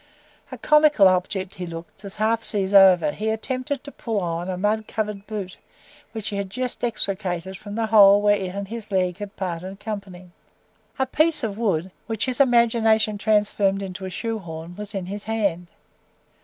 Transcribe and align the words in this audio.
A 0.51 0.57
comical 0.57 1.07
object 1.07 1.53
he 1.53 1.67
looked, 1.67 2.03
as, 2.03 2.15
half 2.15 2.43
seas 2.43 2.73
over, 2.73 3.11
he 3.11 3.29
attempted 3.29 3.83
to 3.83 3.91
pull 3.91 4.19
on 4.19 4.49
a 4.49 4.57
mud 4.57 4.87
covered 4.87 5.27
boot, 5.27 5.57
which 6.11 6.29
he 6.29 6.37
had 6.37 6.49
just 6.49 6.83
extricated 6.83 7.55
from 7.55 7.75
the 7.75 7.85
hole 7.85 8.19
where 8.19 8.35
it 8.35 8.55
and 8.55 8.67
his 8.67 8.89
leg 8.91 9.19
had 9.19 9.35
parted 9.35 9.79
company. 9.79 10.31
A 10.97 11.05
piece 11.05 11.43
of 11.43 11.59
wood, 11.59 11.91
which 12.07 12.25
his 12.25 12.41
imagination 12.41 13.19
transformed 13.19 13.83
into 13.83 14.03
a 14.03 14.09
shoe 14.09 14.39
horn, 14.39 14.75
was 14.75 14.95
in 14.95 15.05
his 15.05 15.25
hand. 15.25 15.67